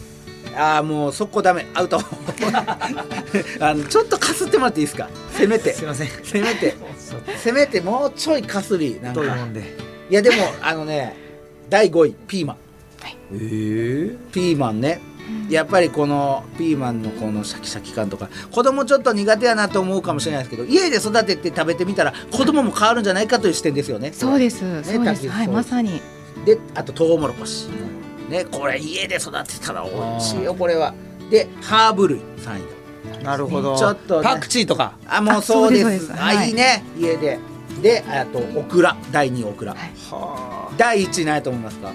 [0.56, 1.66] ああもうそこダメ。
[1.74, 2.00] アウト。
[3.60, 5.10] あのちょっとかすってもらっていいですか？
[5.32, 5.74] せめて。
[5.74, 6.10] すいません。
[6.24, 6.76] せめて。
[7.38, 9.22] せめてもうちょいかすりなんか。
[9.22, 9.76] いうもんで。
[10.10, 11.16] いやでもあのね
[11.70, 12.58] 第5位ピーマン。
[13.36, 15.02] ええピーマンね。
[15.50, 18.30] やっぱりこのピーマンのこのシャキシャキ感とか。
[18.52, 24.12] 子供ちょっと苦手やなと思うかもしれないですけど家で育てて食べてみたら子供も変わるんじゃないかという視点ですよね。
[24.14, 24.60] そうです。
[24.60, 25.30] そうです。
[25.30, 25.48] はい。
[25.48, 26.02] まさに。
[26.46, 27.68] であとトウモロコシ。
[28.30, 30.94] ねこれ家で育てたら美味しいよこれは。
[31.30, 32.60] でハーブ類3
[33.22, 33.78] 位なるほど。
[33.78, 34.24] ちょっとね。
[34.28, 34.98] パクチーとか。
[35.08, 36.12] あもうそうです。
[36.18, 36.50] あい。
[36.50, 36.84] いいね。
[36.98, 37.40] 家で。
[37.82, 38.96] であとオクラ。
[39.12, 39.92] 第2位オクラ、はい。
[40.10, 41.90] は第1位何やと思いますか？
[41.90, 41.94] あ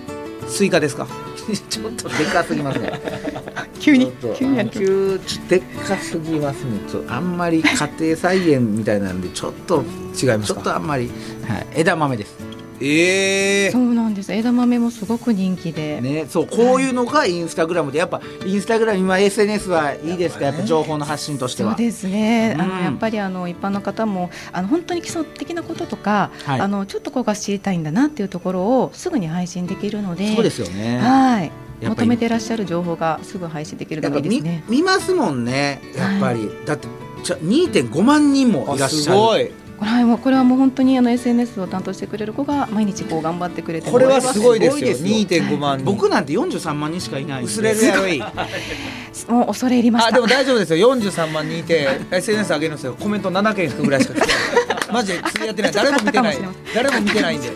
[0.48, 1.06] スイカですか？
[1.70, 2.92] ちょっとでかすぎますね。
[3.80, 4.12] 急に。
[4.36, 6.80] 急に急でかすぎますね。
[6.90, 9.82] ちょっとあんまり家庭菜園みたいなんでちょっと
[10.20, 10.54] 違いますか？
[10.54, 11.10] ちょっとあんまり、
[11.46, 12.36] はい、枝豆です
[12.80, 14.32] ええそうなんです。
[14.32, 16.00] 枝豆もすごく人気で。
[16.00, 20.44] ねそうこういうのがインスタグラムでやっぱインスタグラム今 SNS はいいですか？
[20.44, 21.72] やっぱ情報の発信としては。
[21.72, 22.68] そうですね、あうん。
[22.68, 26.60] のやっぱりあの一般の方もあの本当に基礎的なこととか、はい。
[26.60, 30.98] あのちょっとここが知りたいんだなっていうところをすぐに配信できるのでそうですよね。
[30.98, 31.52] はい。
[31.80, 34.64] 求めてらっしゃる情報がすぐ配信できるのがいいですね。
[34.68, 36.88] 見ますもんねやっぱり、だって
[37.22, 39.52] ちょ2.5万人もいらっしゃる
[39.84, 44.84] はもうこれはもう本当にあの SNS を担当してくれる子が毎日こう頑張ってくれてこれはすごいですよ。
[44.84, 45.48] これはすごいですよ。
[45.48, 45.84] 2.5万人。
[45.84, 48.18] 僕なんて43万人しかいない薄れるやろい。
[49.28, 50.08] もう恐れ入りました。
[50.08, 50.94] あでも大丈夫ですよ。
[50.94, 54.92] 43万人いて SNS 上げるんですよコメント7件ぐらいしか来てない。
[54.92, 55.72] マジで釣りやってない。
[55.72, 56.38] 誰も見てない。
[56.74, 57.48] 誰も見てないんで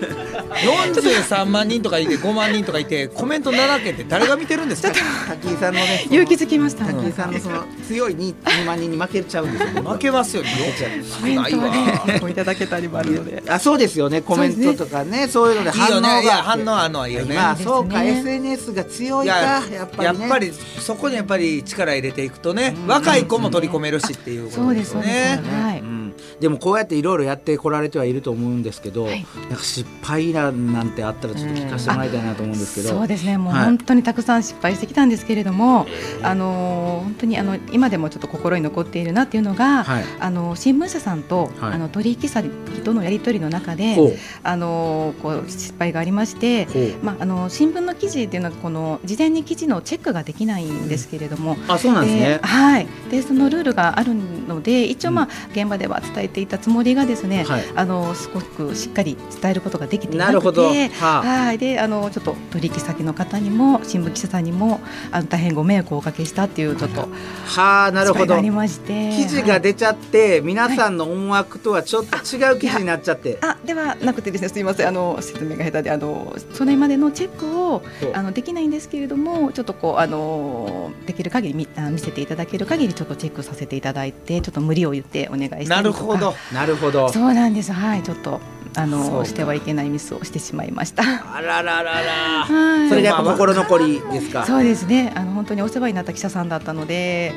[0.55, 4.93] 43万人とかいて5万人とかいてコメント7件って誰が見てるんですか？
[5.29, 6.85] 滝井さんのね勇気づきました。
[6.87, 9.83] 滝井さんのその強い 2, 2万人に負けちゃうんですよ。
[9.83, 13.43] 負けますよコメントはね、いただけたりもあるので。
[13.49, 14.21] あそうですよね。
[14.23, 16.17] コメントとかねそういうので反応が。
[16.19, 16.23] ね。
[16.23, 17.35] いや反応あるのはいいよね。
[17.35, 17.73] まあいいですね。
[17.73, 20.21] そうか SNS が強いかいややっぱりね。
[20.21, 25.37] やっぱりそこにやっぱり力入れていくとね若い子も取り込めるしっていうことでそうですすそうです。
[25.37, 25.83] よねはい。
[26.35, 29.27] うん、でもこうやっていろいろやってこられてはいると思うんですけど、はい。
[29.49, 33.39] なんか失敗談なんてあったらちょっと聞かせてもらいたいなと思うんですけど、そうですね。
[33.39, 33.65] もうはい。
[33.65, 35.87] 本当にたくさん失敗してきたんですけれども、
[36.23, 40.05] あのー本当にあの今でもちょっと心に残っているなっていうのが、はい。
[40.21, 41.73] あの新聞社さんと、はい。
[41.75, 42.49] あの取引先
[42.85, 46.93] とのやり取りの中であのーこう失敗がありまして。
[47.03, 60.89] まあ、あの新聞の記事っていうのはこの事前に記事のチェックができないんですけれども、あそうなんですね、ではい、でそのルールがあるので一応、まあ現場では伝えていたつもりがですね、はいあのすごくしっかり伝えることができていななるほどくて。
[60.89, 67.09] はい、で、あの、ちょっと取引先の方にも、新聞記者さんにも、あの、大変ご迷惑をおかけしたっていう、ちょっと。
[67.47, 69.11] はあなるほど失敗がありまして。
[69.17, 77.83] 記事が出ちゃって、皆さんの思惑とはちょっと違う記事になっちゃって、あ、ではなくてですね、すみません、あの、説明が下手で、あの、それまでのチェックを。
[78.13, 85.77] あの、できないんですけれども、ちょっとこう、あの、できる限り見、あ見せていただける限り、ちょっとチェックさせていただいて、ちょっと無理を言ってお願いしたりとか。
[85.77, 86.35] なるほど。
[86.53, 87.09] なるほど。
[87.11, 88.41] そうなんです、はい、ちょっと、
[88.75, 89.25] あの、か。
[89.25, 91.03] してはいけないミスをしてしまいました。
[91.03, 92.45] あらららら。
[92.45, 92.89] はい。
[92.89, 94.45] それがやっぱ心残りですか？
[94.47, 95.13] そうですね。
[95.15, 97.35] あの本当にお世話になった記者さんだったので、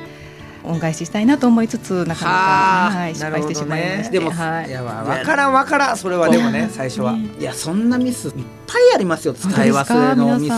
[0.64, 4.70] 恩返ししたいなと思いつつなかなはあか、はい、失敗してしまいまして、なるほどねはい。
[4.70, 7.14] いやまあ分からん分からんそれはでもね最初は。
[7.14, 7.30] ね。
[7.40, 8.34] いやそんなミスいっ
[8.66, 10.52] ぱいありますよ使い忘れのミス。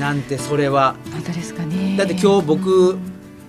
[0.00, 0.96] なんてそれは。
[1.12, 1.96] 本当ですかね。
[1.96, 2.98] だって今日僕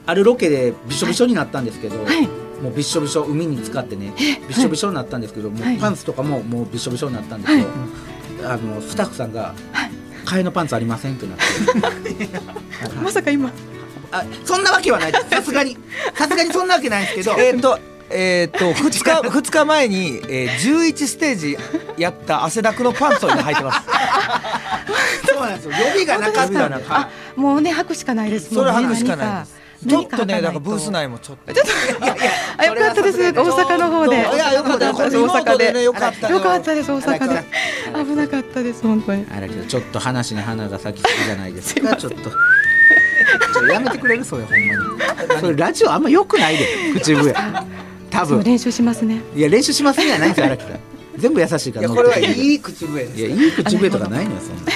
[0.06, 2.30] あるロケでびしょびしょになったんですけど、はい
[2.66, 5.78] もうびっしょびしょ海に浸かってねびっしょびしょになったんですけど、もはい。
[5.78, 7.62] うパンツとかももうびっしょびしょになったんですけ
[8.42, 9.54] ど、あのスタッフさんが
[10.26, 12.28] 「替えのパンツありません?」ってなって。
[13.04, 13.52] まさか今。
[14.12, 15.30] あそんなわけはないです。
[15.30, 15.78] さすがに。
[16.16, 21.58] さすがにそんなわけないんですけどえっとえっと2日二日前に、えー、11ステージ
[21.98, 23.82] やった汗だくのパンツを今履いてます。
[25.28, 25.72] そうなんですよ。
[25.72, 26.54] 予備がなかったんで。
[26.56, 28.54] 予備がなかっはもうね履くしかないです。
[28.54, 31.54] それもうね履くしかないですちょっとねだからブース内内もちょっと。
[32.58, 33.20] あよかったです。
[33.20, 34.16] 大阪の方で。
[34.16, 35.74] いやよかったよ大リモートで。
[35.74, 36.76] ねよかった。
[36.76, 37.44] です大阪荒で
[38.10, 39.26] 危なかったです本当に。
[39.32, 41.96] あらけどちょっと話に花が咲きすぎじゃないですか。
[41.96, 42.18] ちょっと。
[42.18, 42.34] ちょっ
[43.54, 44.26] とやめてくれる？
[44.26, 45.40] それほんまに。
[45.40, 47.34] それラジオあんま良くないで口笛。
[48.10, 48.44] 多分。
[48.44, 49.22] 練習しますね。
[49.36, 50.80] いや練習しますんじゃないんですよ荒木さん
[51.18, 54.72] 全部優しいからいやこれはいい口笛ですいやいい口笛とかないのよそんな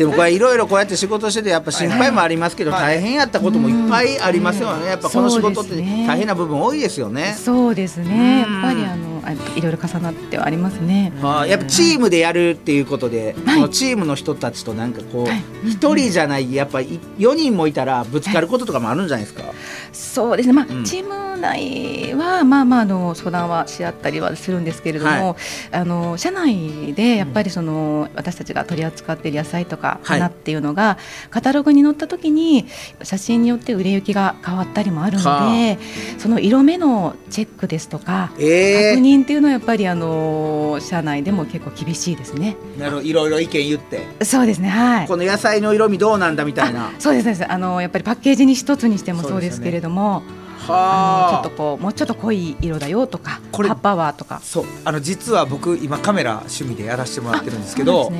[0.00, 2.96] でもこれいろいろこうやって仕事しててやっぱ心配もありますけどはい。
[2.96, 4.86] 大変やったこともいっぱいありますよね。
[4.86, 7.36] やっぱこの仕事って大変な部分多いですよね。
[7.38, 8.40] そうですね。
[8.40, 8.58] やうん。
[8.60, 11.12] っぱりあのあいろいろ重なってはありますね。
[11.20, 13.54] あーやっぱチームでやるっていうことで、はい。
[13.56, 15.38] そのチームの人たちとなんかこはい。
[15.66, 19.44] う一、人じゃないやっぱ4人もいたらぶつかることとかもあるんじゃないですか、
[19.92, 20.84] そうですね、まあうん。
[20.84, 25.36] チーム内は、まあまああの相談はし合ったりはするんですけれども、は
[25.72, 30.20] あの社内でやっぱりその、私たちが取り扱っている野菜とかはい。
[30.20, 30.98] 花っていうのが、
[31.30, 32.66] カタログに載った時に
[33.02, 35.76] 写真によって売れ行きが変わったりもあるので、は
[36.18, 42.56] その色目のチェックですとか、え確認っていうのはやっぱりあの社内でも結構厳しいですね。
[42.78, 43.02] なるほど。
[43.02, 44.24] いろいろ意見言って。
[44.24, 45.06] そうですね、はい。
[45.08, 46.88] この野菜の色味どうなんだみたいな。
[46.88, 47.50] あそうですそうです。
[47.50, 50.22] あのやっぱりパッケージに一つにしてもそうですけれども、
[50.68, 51.42] あ。
[51.42, 54.40] ちょっとこうもうちょっと濃い色だよとかこれ葉っぱはとか。
[54.42, 58.12] そうあの実は僕今カメラ趣味でやらせてもらってるんですけど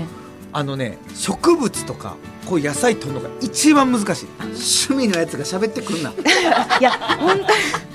[0.52, 2.16] あのね植物とか
[2.50, 4.26] こう野菜取るのが一番難しい。
[4.40, 6.10] 趣味のやつが喋ってくんな。
[6.80, 7.44] いや本当。
[7.44, 7.46] に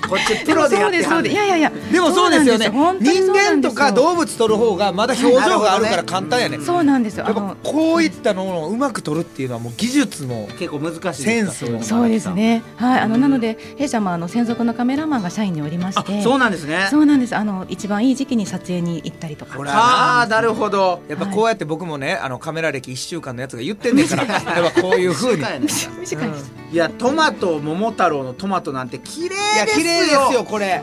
[0.08, 1.72] こっちプロでやってはんですいやいやいや。
[1.92, 2.70] でもそうですよね。
[3.00, 7.24] 人間とか動物取る方がまだ表情があるから簡単やねそうなんですよ。
[7.26, 12.62] やっぱこういったのをうまく取るっていうのはもう技術も結構難しいセンスもそうですね。
[12.76, 16.86] はいあのなので弊社もあの専属のカメラマンが社員におりましあてそうなんですね。
[16.90, 17.36] そうなんです。
[17.36, 19.58] あの一番いい時期に撮影に行ったりとか。
[19.66, 21.02] ああなるほど。
[21.08, 25.42] やっぱこうやって僕もねあのカメラ歴1週間のやつが言ってんねんから やっぱこういうふうに。
[25.42, 25.60] い短い。
[25.60, 25.66] ね
[26.00, 29.58] 短いですいやトマト桃太郎のトマトなんて綺麗ですよ。
[29.58, 30.82] や綺麗ですよこれ。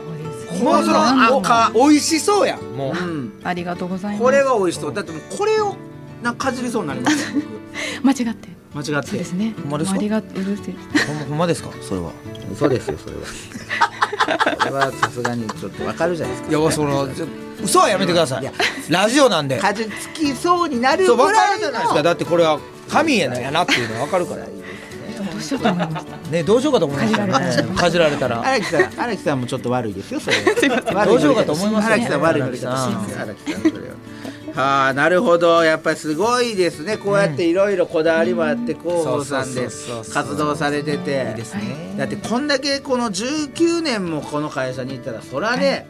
[0.62, 2.60] もうその赤美味しそうやん。
[2.62, 2.98] もう。
[2.98, 3.40] うん。
[3.44, 4.22] ありがとうございます。
[4.22, 4.94] これが美味しそう。
[4.94, 5.76] だってもうこれを
[6.22, 7.42] なんかかじりそうになりますよ。
[8.02, 8.48] 間違って。
[8.74, 9.08] 僕間違って。
[9.10, 9.54] そうですね。
[9.62, 9.96] ほんまですか？
[9.96, 10.74] ありがとううるせえ。
[11.06, 11.70] ほんまほんまですか？
[11.82, 12.10] それは。
[12.52, 13.22] 嘘ですよそれは。
[14.58, 16.56] それはさすがにちょっとわかるじゃないですか。
[16.58, 17.26] いやそのちょ
[17.62, 18.42] 嘘はやめてください。
[18.42, 18.52] いや。
[18.88, 19.58] ラジオなんで。
[19.58, 22.02] かじつきそうになるそう分かぐらいるじゃないですか。
[22.02, 24.46] だってこれは神やなやなっていうの分かるから。
[24.46, 26.16] どうしようと思いました？
[26.30, 27.26] ねどうしようかと思いました。
[27.26, 28.40] かじられたねかじられたら。
[28.40, 30.36] 荒木さん荒木さんもちょっと悪いですよそれ。
[30.36, 31.94] はどうしようかと思いますよ。
[31.94, 33.62] 荒木さん悪い乗り方してますよ荒木さん。
[33.62, 33.94] それは
[34.54, 35.64] はあなるほど。
[35.64, 36.96] やっぱりすごいですね。
[36.96, 41.26] こうやっていろいろこだわりもあって広報さんでそうそうそうそう活動されてて。
[41.30, 41.94] いいですね。
[41.96, 45.86] だってこんだけこの19年もこの会社にいたらそらね、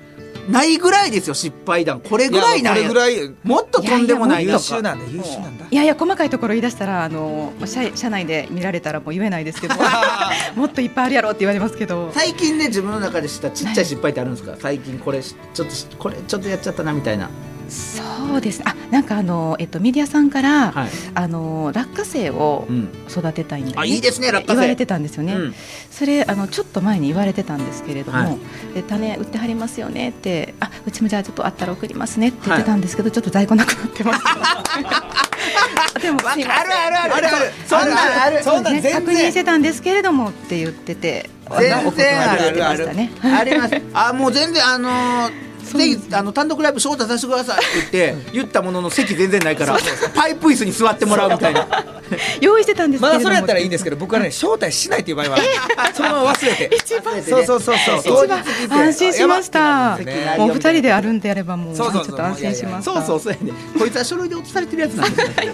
[0.49, 2.01] ないぐらいですよ失敗談。
[2.01, 2.83] これぐらいなんや。
[2.89, 3.35] これぐらい。
[3.43, 4.63] もっととんでもない優とか。
[4.63, 9.75] 秀なんだ優秀なんだいやいや細かいところ言い出したらあの社社内で見られたらもう言えないですけど
[10.57, 12.11] もっといっぱいあるやろって言われますけど。
[12.15, 14.57] 最近ね自分の中でしたちっちゃい失敗ってあるんですか？
[14.61, 17.29] 最近これしちょっとしこれちょっとやっちゃったなみたいな。
[17.69, 18.03] そ
[18.35, 18.61] うです。
[18.61, 20.89] ねあなんかあの、えっと、メディアさんから、はい。
[21.15, 22.89] あの落花生をうん。
[23.11, 23.83] 育てたいんだよね。
[23.83, 24.55] あいいですね落花生。
[24.55, 25.55] 言われてたんですよね、うん。
[25.91, 28.39] それあのちょっと前に言われてたんですけれども、はい
[28.75, 34.25] で種売ってはりますよねってあうちもじゃあちょっとあったら送りますねって言ってたんですけど、ちょっと在庫なくなってます。
[36.03, 37.53] でもあるあるあるあるある。
[37.67, 38.43] そんなんある。
[38.43, 43.11] そんなんね、全確認し然てたんですけれどもって言ってて全然あるお断りしてましたね。
[43.23, 43.75] あります。
[43.95, 49.77] あもう全然あのーぜひあの単独ライブ招待させてくださいって言って言ったものの席全然ないから
[50.15, 51.95] パイプ椅子に座ってもらうみたいな。
[52.41, 55.39] 用意してたんですまだそれやったらいいんですけど僕はね招待しないっていう場合は
[55.95, 56.71] そのまま忘れて。
[56.77, 58.27] 一番そうそうそうそう。
[58.27, 58.45] 一番
[58.87, 59.97] 安心しました。
[59.99, 62.15] ねもう二人であるんであればもうちょそうそうそう。
[62.15, 62.93] っと安心しました。
[62.93, 63.21] そうそう。
[63.21, 65.47] そうやねこいつは書類で落とされてるやつなんですね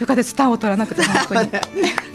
[0.00, 0.06] よ。
[0.06, 0.24] かった。
[0.24, 1.50] スターを取らなくて本当に。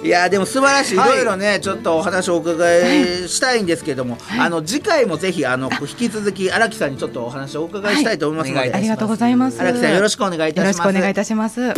[0.04, 0.96] いやでも素晴らしい。
[0.96, 0.98] い。
[0.98, 8.74] ろいろねちょっとお話をお伺いしたいんですけども、あの次回もぜひあの引き続き荒木さんにちょっとお話をお伺いしたいと思いますので、はい。
[8.74, 9.60] ありがとうございます。
[9.62, 10.78] 荒木さんよろしくお願いいたします。
[10.78, 11.74] よろしくお願いいたします。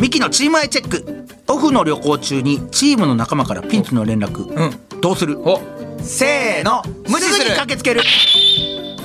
[0.00, 4.64] ミキのチームアイチェックオフの旅行中にチームの仲間からピンチの連絡、う
[4.96, 5.00] ん。
[5.00, 5.38] どうする？
[5.40, 5.60] お。
[6.00, 6.82] せーの。
[7.08, 8.02] 無視すぐにする駆けつける。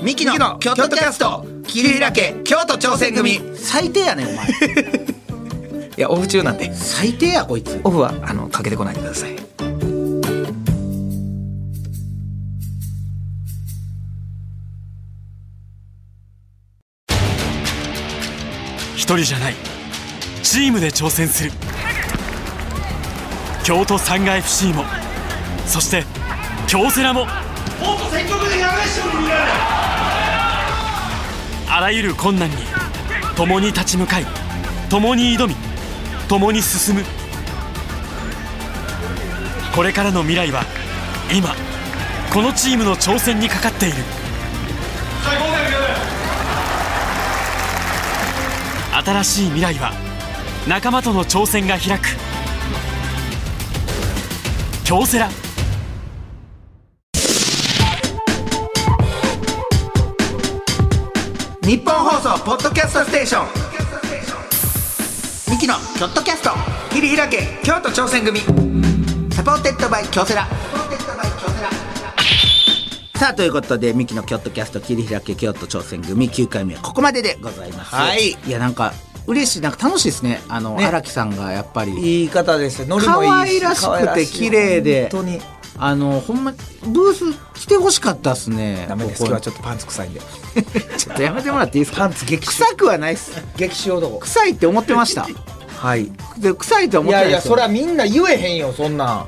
[0.03, 1.45] ミキの京都キャスト。
[1.65, 3.39] 桐平家京都挑戦組。
[3.56, 4.47] 最低やねんお前。
[5.97, 6.73] いやオフ中なんで。
[6.73, 7.79] 最低やこいつ。
[7.84, 9.42] オフはあのかけてこないでください
[19.17, 19.56] 人じゃない。
[20.43, 21.52] チームで挑戦する。
[23.63, 24.84] 京都サンガ FC も
[25.65, 26.04] そして
[26.67, 27.26] 京セラも
[31.69, 32.58] あらゆる困難に
[33.38, 34.26] 共に立ち向かい
[34.89, 35.56] 共に挑み
[36.28, 37.04] 共に進む。
[39.73, 40.63] これからの未来は
[41.34, 41.56] 今
[42.34, 43.95] このチームの挑戦にかかっている。
[49.06, 49.92] 新しい未来は
[50.68, 52.08] 仲間との挑戦が開く。
[54.86, 55.30] 京セラ。
[61.62, 63.48] ニッポン放送ポッドキャストステーション。
[65.52, 66.52] ミキのキョットキャスト。
[66.89, 68.39] 切り開け京都挑戦組。
[69.34, 70.48] Supported by 京セラ。
[73.24, 77.96] さあということでミキの京都キャスト切り開け京都挑戦組9回目はここまででございます。
[77.96, 78.32] はい。
[78.32, 78.92] いやなんか
[79.28, 80.42] 嬉しいなんか楽しいですね。
[80.50, 80.86] あのね。
[80.86, 82.24] 荒、木さんがやっぱり。
[82.24, 85.40] いい方ですよノリもいいし可愛らしくて綺麗で本当に。
[85.78, 86.52] あのほんま
[86.86, 87.24] ブース
[87.62, 88.88] 来てほしかったっすね。
[88.90, 89.20] ダメです。
[89.20, 90.20] 今日はちょっとパンツ臭いんで。
[91.00, 92.02] ちょっとやめてもらっていいですか？
[92.02, 92.52] パンツ激臭。
[92.66, 93.42] 臭くはないっす。
[93.56, 94.20] 激臭男。
[94.20, 95.26] 臭いって思ってました。
[95.78, 96.12] はい。
[96.40, 97.52] で臭いとは思いやいやってないですよ。
[97.52, 99.28] そりゃみんな言えへんよそんなん。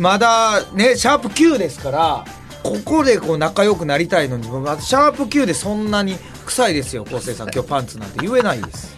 [0.00, 2.24] まだねシャープ Q ですから
[2.66, 7.50] ここでこう仲良くなりたいのにシャープ Q でそんなに臭いですよ昴生さん。
[7.52, 8.96] 今日パンツなんて言えないです。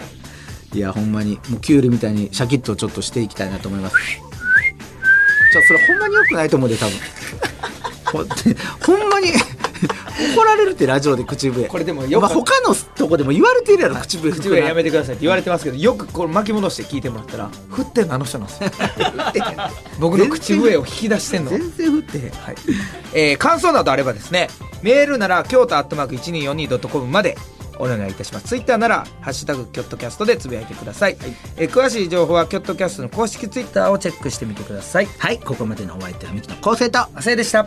[0.73, 3.97] いやほんまにもうキュウリみたいにシャキッとちょっとしていきたいなと思います。
[5.53, 6.97] ちょそれほんまに良くないと思うで多分。
[8.87, 9.33] ほんまに
[10.35, 11.67] 怒られるってラジオで口笛。
[11.67, 14.31] これでもよくまあ他のとこでも言われてるやろ口笛。
[14.33, 18.71] 口笛やめてくださいって言われてますけどよくこれ巻き戻して聞いてもらったら 振ってんのあの人なんですよ
[19.99, 21.51] 僕の口笛を引き出してんの。
[21.51, 22.31] 全然振ってへん。
[22.31, 22.55] はい。
[23.15, 24.49] えー感想などあればですね
[24.83, 27.37] メールなら京都アットマーク 1242.com まで
[27.81, 28.47] お願いいたします。
[28.49, 31.17] ツイッターなら「ハッシュタグキョットキャスト」でつぶやいてください、
[31.57, 35.09] えー詳しい情報はキョットキャストの公式ツイッターをチェックしてみてください。
[35.19, 35.39] はい。
[35.39, 36.99] ここまでのお相手はミキの昴生と。
[37.15, 37.67] 亜生でした